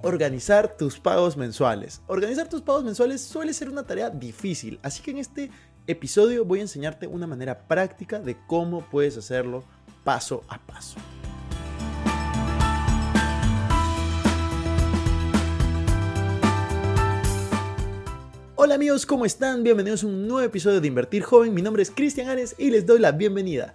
[0.00, 2.00] ¿Cómo organizar tus pagos mensuales?
[2.06, 5.50] Organizar tus pagos mensuales suele ser una tarea difícil, así que en este
[5.86, 9.62] episodio voy a enseñarte una manera práctica de cómo puedes hacerlo
[10.02, 10.98] paso a paso.
[18.56, 19.62] Hola amigos, ¿cómo están?
[19.62, 21.52] Bienvenidos a un nuevo episodio de Invertir Joven.
[21.52, 23.74] Mi nombre es Cristian Ares y les doy la bienvenida.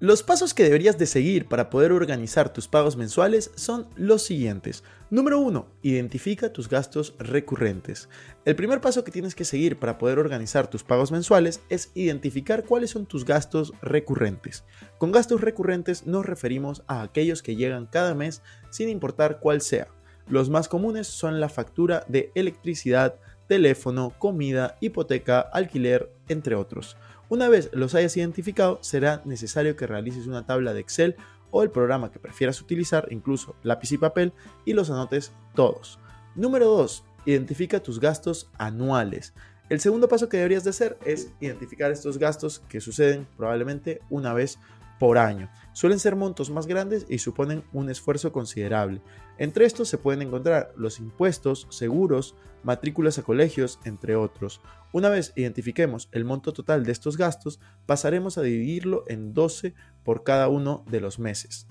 [0.00, 4.82] Los pasos que deberías de seguir para poder organizar tus pagos mensuales son los siguientes.
[5.08, 5.68] Número 1.
[5.82, 8.08] Identifica tus gastos recurrentes.
[8.44, 12.64] El primer paso que tienes que seguir para poder organizar tus pagos mensuales es identificar
[12.64, 14.64] cuáles son tus gastos recurrentes.
[14.98, 19.86] Con gastos recurrentes nos referimos a aquellos que llegan cada mes sin importar cuál sea.
[20.26, 23.14] Los más comunes son la factura de electricidad,
[23.46, 26.96] teléfono, comida, hipoteca, alquiler, entre otros.
[27.28, 31.16] Una vez los hayas identificado, será necesario que realices una tabla de Excel
[31.50, 34.32] o el programa que prefieras utilizar, incluso lápiz y papel,
[34.64, 35.98] y los anotes todos.
[36.34, 37.04] Número 2.
[37.26, 39.32] Identifica tus gastos anuales.
[39.70, 44.34] El segundo paso que deberías de hacer es identificar estos gastos que suceden probablemente una
[44.34, 44.58] vez
[44.98, 45.50] por año.
[45.72, 49.02] Suelen ser montos más grandes y suponen un esfuerzo considerable.
[49.38, 54.60] Entre estos se pueden encontrar los impuestos, seguros, matrículas a colegios, entre otros.
[54.92, 60.22] Una vez identifiquemos el monto total de estos gastos, pasaremos a dividirlo en 12 por
[60.22, 61.66] cada uno de los meses.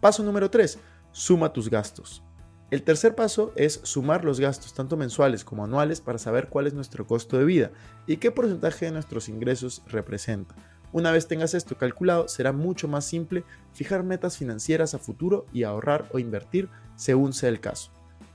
[0.00, 0.78] Paso número 3.
[1.12, 2.22] Suma tus gastos.
[2.70, 6.74] El tercer paso es sumar los gastos tanto mensuales como anuales para saber cuál es
[6.74, 7.70] nuestro costo de vida
[8.06, 10.56] y qué porcentaje de nuestros ingresos representa.
[10.94, 15.64] Una vez tengas esto calculado, será mucho más simple fijar metas financieras a futuro y
[15.64, 17.90] ahorrar o invertir según sea el caso.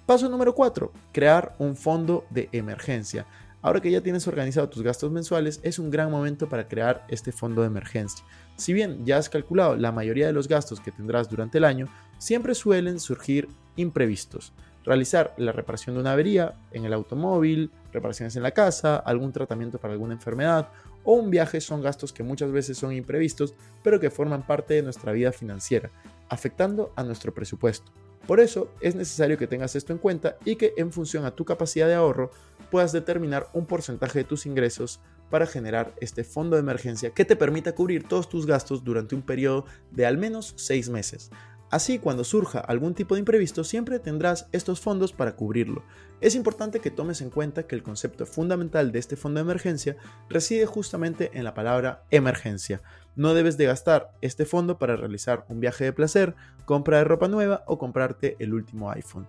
[0.05, 0.91] Paso número 4.
[1.13, 3.25] Crear un fondo de emergencia.
[3.61, 7.31] Ahora que ya tienes organizado tus gastos mensuales, es un gran momento para crear este
[7.31, 8.25] fondo de emergencia.
[8.57, 11.87] Si bien ya has calculado la mayoría de los gastos que tendrás durante el año,
[12.17, 13.47] siempre suelen surgir
[13.77, 14.51] imprevistos.
[14.83, 19.77] Realizar la reparación de una avería en el automóvil, reparaciones en la casa, algún tratamiento
[19.77, 20.67] para alguna enfermedad
[21.03, 24.83] o un viaje son gastos que muchas veces son imprevistos, pero que forman parte de
[24.83, 25.91] nuestra vida financiera,
[26.29, 27.91] afectando a nuestro presupuesto.
[28.27, 31.45] Por eso es necesario que tengas esto en cuenta y que en función a tu
[31.45, 32.29] capacidad de ahorro
[32.69, 34.99] puedas determinar un porcentaje de tus ingresos
[35.31, 39.21] para generar este fondo de emergencia que te permita cubrir todos tus gastos durante un
[39.21, 41.31] periodo de al menos 6 meses.
[41.69, 45.83] Así, cuando surja algún tipo de imprevisto, siempre tendrás estos fondos para cubrirlo.
[46.19, 49.95] Es importante que tomes en cuenta que el concepto fundamental de este fondo de emergencia
[50.29, 52.81] reside justamente en la palabra emergencia.
[53.15, 56.35] No debes de gastar este fondo para realizar un viaje de placer,
[56.65, 59.27] compra de ropa nueva o comprarte el último iPhone.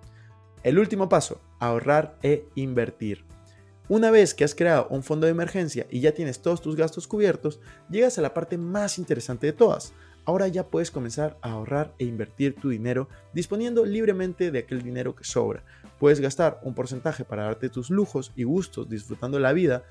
[0.62, 3.24] El último paso, ahorrar e invertir.
[3.88, 7.08] Una vez que has creado un fondo de emergencia y ya tienes todos tus gastos
[7.08, 9.92] cubiertos, llegas a la parte más interesante de todas,
[10.30, 15.16] ahora ya puedes comenzar a ahorrar e invertir tu dinero disponiendo libremente de aquel dinero
[15.16, 15.64] que sobra.
[15.98, 19.82] Puedes gastar un porcentaje para darte tus lujos y gustos disfrutando la vida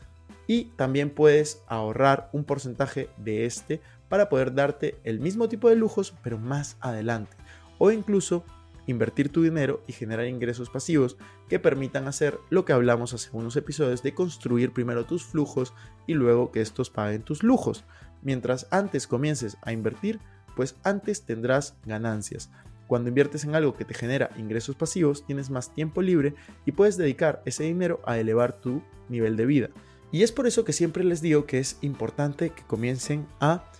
[0.47, 5.75] y también puedes ahorrar un porcentaje de este para poder darte el mismo tipo de
[5.75, 7.35] lujos pero más adelante
[7.77, 8.45] o incluso
[8.89, 13.55] invertir tu dinero y generar ingresos pasivos que permitan hacer lo que hablamos hace unos
[13.55, 15.73] episodios de construir primero tus flujos
[16.07, 17.85] y luego que estos paguen tus lujos.
[18.21, 20.19] Mientras antes comiences a invertir,
[20.55, 22.49] pues antes tendrás ganancias.
[22.87, 26.33] Cuando inviertes en algo que te genera ingresos pasivos, tienes más tiempo libre
[26.65, 29.69] y puedes dedicar ese dinero a elevar tu nivel de vida.
[30.11, 33.71] Y es por eso que siempre les digo que es importante que comiencen a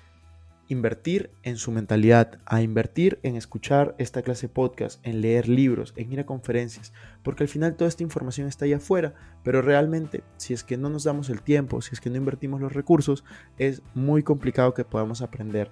[0.70, 6.14] invertir en su mentalidad, a invertir en escuchar esta clase podcast, en leer libros, en
[6.14, 6.94] ir a conferencias,
[7.24, 10.90] porque al final toda esta información está allá afuera, pero realmente si es que no
[10.90, 13.26] nos damos el tiempo, si es que no invertimos los recursos,
[13.58, 15.72] es muy complicado que podamos aprender.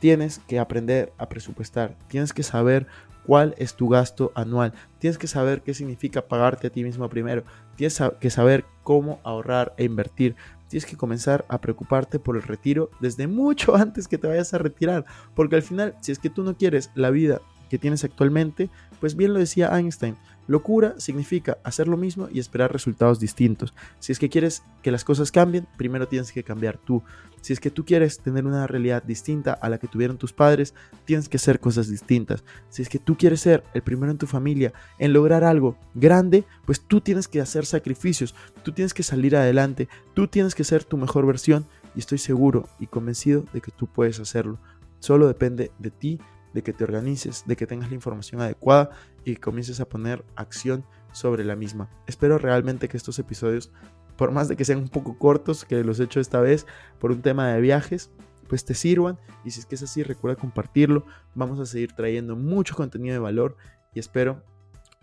[0.00, 2.86] Tienes que aprender a presupuestar, tienes que saber
[3.26, 7.44] cuál es tu gasto anual, tienes que saber qué significa pagarte a ti mismo primero,
[7.76, 10.34] tienes que saber cómo ahorrar e invertir,
[10.68, 14.58] tienes que comenzar a preocuparte por el retiro desde mucho antes que te vayas a
[14.58, 15.04] retirar,
[15.34, 18.70] porque al final, si es que tú no quieres la vida que tienes actualmente,
[19.00, 20.16] pues bien lo decía Einstein,
[20.48, 23.74] locura significa hacer lo mismo y esperar resultados distintos.
[24.00, 27.02] Si es que quieres que las cosas cambien, primero tienes que cambiar tú.
[27.42, 30.74] Si es que tú quieres tener una realidad distinta a la que tuvieron tus padres,
[31.04, 32.42] tienes que hacer cosas distintas.
[32.70, 36.44] Si es que tú quieres ser el primero en tu familia en lograr algo grande,
[36.64, 38.34] pues tú tienes que hacer sacrificios,
[38.64, 42.68] tú tienes que salir adelante, tú tienes que ser tu mejor versión y estoy seguro
[42.80, 44.58] y convencido de que tú puedes hacerlo.
[44.98, 46.20] Solo depende de ti
[46.58, 48.90] de que te organices, de que tengas la información adecuada
[49.24, 51.88] y comiences a poner acción sobre la misma.
[52.06, 53.70] Espero realmente que estos episodios,
[54.16, 56.66] por más de que sean un poco cortos, que los he hecho esta vez
[56.98, 58.10] por un tema de viajes,
[58.48, 61.04] pues te sirvan y si es que es así, recuerda compartirlo.
[61.34, 63.56] Vamos a seguir trayendo mucho contenido de valor
[63.94, 64.42] y espero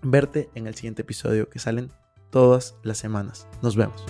[0.02, 1.90] verte en el siguiente episodio que salen
[2.32, 3.48] todas las semanas.
[3.62, 4.04] Nos vemos.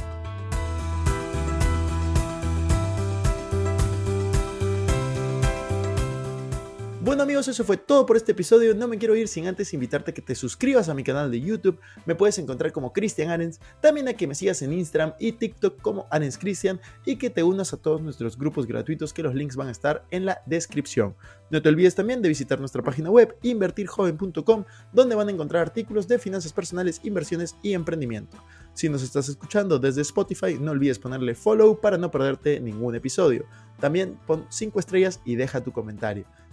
[7.06, 8.74] Bueno amigos, eso fue todo por este episodio.
[8.74, 11.40] No me quiero ir sin antes invitarte a que te suscribas a mi canal de
[11.40, 11.80] YouTube.
[12.08, 13.60] Me puedes encontrar como Cristian Arens.
[13.80, 17.44] También a que me sigas en Instagram y TikTok como Arens Cristian y que te
[17.44, 21.16] unas a todos nuestros grupos gratuitos que los links van a estar en la descripción.
[21.52, 26.08] No te olvides también de visitar nuestra página web invertirjoven.com donde van a encontrar artículos
[26.08, 28.36] de finanzas personales, inversiones y emprendimiento.
[28.74, 33.46] Si nos estás escuchando desde Spotify, no olvides ponerle follow para no perderte ningún episodio.
[33.80, 36.26] También pon 5 estrellas y deja tu comentario.